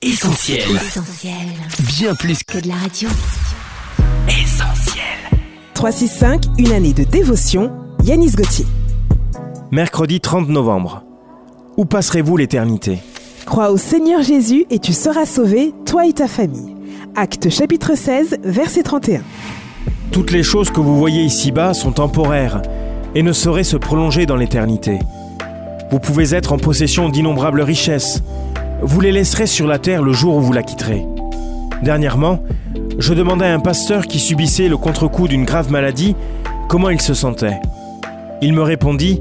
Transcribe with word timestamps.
Essentiel. 0.00 0.60
Essentiel. 0.76 1.34
Bien 1.98 2.14
plus 2.14 2.44
Que 2.44 2.60
de 2.60 2.68
la 2.68 2.76
radio. 2.76 3.08
qu'essentiel. 4.28 5.02
365, 5.74 6.44
une 6.56 6.70
année 6.70 6.92
de 6.92 7.02
dévotion, 7.02 7.72
Yanis 8.04 8.30
Gauthier. 8.30 8.64
Mercredi 9.72 10.20
30 10.20 10.50
novembre. 10.50 11.02
Où 11.76 11.84
passerez-vous 11.84 12.36
l'éternité? 12.36 13.00
Crois 13.44 13.72
au 13.72 13.76
Seigneur 13.76 14.22
Jésus 14.22 14.66
et 14.70 14.78
tu 14.78 14.92
seras 14.92 15.26
sauvé, 15.26 15.74
toi 15.84 16.06
et 16.06 16.12
ta 16.12 16.28
famille. 16.28 16.76
Acte 17.16 17.50
chapitre 17.50 17.96
16, 17.96 18.38
verset 18.44 18.84
31. 18.84 19.22
Toutes 20.12 20.30
les 20.30 20.44
choses 20.44 20.70
que 20.70 20.78
vous 20.78 20.96
voyez 20.96 21.24
ici-bas 21.24 21.74
sont 21.74 21.90
temporaires 21.90 22.62
et 23.16 23.24
ne 23.24 23.32
sauraient 23.32 23.64
se 23.64 23.76
prolonger 23.76 24.26
dans 24.26 24.36
l'éternité. 24.36 25.00
Vous 25.90 25.98
pouvez 25.98 26.34
être 26.36 26.52
en 26.52 26.58
possession 26.58 27.08
d'innombrables 27.08 27.62
richesses. 27.62 28.22
Vous 28.80 29.00
les 29.00 29.10
laisserez 29.10 29.46
sur 29.46 29.66
la 29.66 29.78
terre 29.78 30.02
le 30.02 30.12
jour 30.12 30.36
où 30.36 30.40
vous 30.40 30.52
la 30.52 30.62
quitterez. 30.62 31.04
Dernièrement, 31.82 32.42
je 32.98 33.12
demandais 33.12 33.46
à 33.46 33.54
un 33.54 33.60
pasteur 33.60 34.06
qui 34.06 34.20
subissait 34.20 34.68
le 34.68 34.76
contre-coup 34.76 35.26
d'une 35.26 35.44
grave 35.44 35.70
maladie 35.70 36.14
comment 36.68 36.90
il 36.90 37.00
se 37.00 37.14
sentait. 37.14 37.60
Il 38.40 38.52
me 38.52 38.62
répondit 38.62 39.20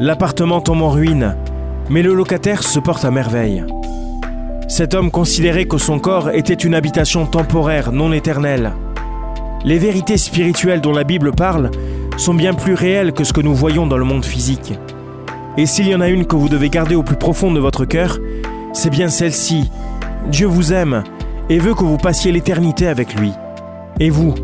L'appartement 0.00 0.60
tombe 0.60 0.82
en 0.82 0.90
ruine, 0.90 1.36
mais 1.90 2.02
le 2.02 2.12
locataire 2.12 2.62
se 2.62 2.80
porte 2.80 3.04
à 3.04 3.10
merveille. 3.10 3.64
Cet 4.68 4.94
homme 4.94 5.12
considérait 5.12 5.66
que 5.66 5.78
son 5.78 6.00
corps 6.00 6.30
était 6.30 6.52
une 6.52 6.74
habitation 6.74 7.24
temporaire, 7.24 7.92
non 7.92 8.12
éternelle. 8.12 8.72
Les 9.64 9.78
vérités 9.78 10.18
spirituelles 10.18 10.80
dont 10.80 10.92
la 10.92 11.04
Bible 11.04 11.32
parle 11.32 11.70
sont 12.16 12.34
bien 12.34 12.52
plus 12.52 12.74
réelles 12.74 13.12
que 13.12 13.24
ce 13.24 13.32
que 13.32 13.40
nous 13.40 13.54
voyons 13.54 13.86
dans 13.86 13.96
le 13.96 14.04
monde 14.04 14.24
physique. 14.24 14.74
Et 15.56 15.66
s'il 15.66 15.88
y 15.88 15.94
en 15.94 16.00
a 16.00 16.08
une 16.08 16.26
que 16.26 16.36
vous 16.36 16.48
devez 16.48 16.68
garder 16.68 16.96
au 16.96 17.02
plus 17.02 17.16
profond 17.16 17.50
de 17.52 17.60
votre 17.60 17.84
cœur, 17.84 18.18
c'est 18.76 18.90
bien 18.90 19.08
celle-ci. 19.08 19.70
Dieu 20.30 20.46
vous 20.46 20.72
aime 20.72 21.02
et 21.48 21.58
veut 21.58 21.74
que 21.74 21.84
vous 21.84 21.96
passiez 21.96 22.30
l'éternité 22.30 22.86
avec 22.86 23.18
lui. 23.18 23.32
Et 24.00 24.10
vous, 24.10 24.34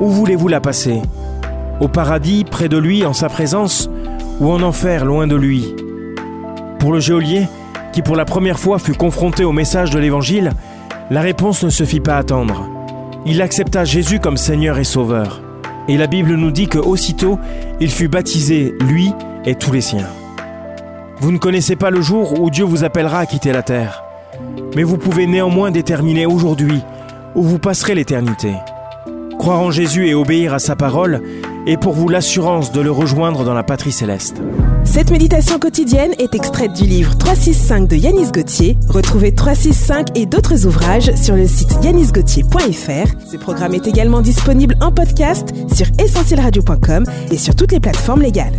où 0.00 0.10
voulez-vous 0.10 0.48
la 0.48 0.60
passer? 0.60 1.00
Au 1.80 1.86
paradis, 1.86 2.44
près 2.44 2.68
de 2.68 2.78
lui, 2.78 3.06
en 3.06 3.12
sa 3.12 3.28
présence, 3.28 3.88
ou 4.40 4.50
en 4.50 4.60
enfer, 4.62 5.04
loin 5.04 5.28
de 5.28 5.36
lui? 5.36 5.74
Pour 6.80 6.92
le 6.92 6.98
geôlier, 6.98 7.46
qui 7.92 8.02
pour 8.02 8.16
la 8.16 8.24
première 8.24 8.58
fois 8.58 8.80
fut 8.80 8.94
confronté 8.94 9.44
au 9.44 9.52
message 9.52 9.90
de 9.90 10.00
l'Évangile, 10.00 10.50
la 11.10 11.20
réponse 11.20 11.62
ne 11.62 11.70
se 11.70 11.84
fit 11.84 12.00
pas 12.00 12.16
attendre. 12.16 12.68
Il 13.24 13.40
accepta 13.40 13.84
Jésus 13.84 14.18
comme 14.18 14.36
Seigneur 14.36 14.78
et 14.78 14.84
Sauveur. 14.84 15.42
Et 15.86 15.96
la 15.96 16.08
Bible 16.08 16.34
nous 16.34 16.50
dit 16.50 16.66
que 16.66 16.78
aussitôt, 16.78 17.38
il 17.80 17.90
fut 17.90 18.08
baptisé, 18.08 18.74
lui 18.80 19.12
et 19.44 19.54
tous 19.54 19.72
les 19.72 19.80
siens. 19.80 20.08
Vous 21.20 21.32
ne 21.32 21.38
connaissez 21.38 21.76
pas 21.76 21.90
le 21.90 22.02
jour 22.02 22.40
où 22.40 22.50
Dieu 22.50 22.64
vous 22.64 22.84
appellera 22.84 23.20
à 23.20 23.26
quitter 23.26 23.52
la 23.52 23.62
terre. 23.62 24.02
Mais 24.74 24.82
vous 24.82 24.98
pouvez 24.98 25.26
néanmoins 25.26 25.70
déterminer 25.70 26.26
aujourd'hui 26.26 26.82
où 27.34 27.42
vous 27.42 27.58
passerez 27.58 27.94
l'éternité. 27.94 28.52
Croire 29.38 29.60
en 29.60 29.70
Jésus 29.70 30.08
et 30.08 30.14
obéir 30.14 30.52
à 30.54 30.58
sa 30.58 30.76
parole 30.76 31.22
est 31.66 31.76
pour 31.76 31.94
vous 31.94 32.08
l'assurance 32.08 32.70
de 32.70 32.80
le 32.80 32.90
rejoindre 32.90 33.44
dans 33.44 33.54
la 33.54 33.62
patrie 33.62 33.92
céleste. 33.92 34.40
Cette 34.84 35.10
méditation 35.10 35.58
quotidienne 35.58 36.12
est 36.18 36.34
extraite 36.34 36.72
du 36.74 36.84
livre 36.84 37.16
365 37.16 37.88
de 37.88 37.96
Yanis 37.96 38.30
Gauthier. 38.30 38.78
Retrouvez 38.88 39.34
365 39.34 40.16
et 40.16 40.26
d'autres 40.26 40.66
ouvrages 40.66 41.14
sur 41.16 41.34
le 41.34 41.46
site 41.46 41.76
yanisgauthier.fr. 41.82 43.30
Ce 43.30 43.36
programme 43.36 43.74
est 43.74 43.86
également 43.86 44.20
disponible 44.20 44.76
en 44.80 44.92
podcast 44.92 45.48
sur 45.74 45.86
essentielradio.com 45.98 47.04
et 47.30 47.36
sur 47.36 47.54
toutes 47.54 47.72
les 47.72 47.80
plateformes 47.80 48.22
légales. 48.22 48.58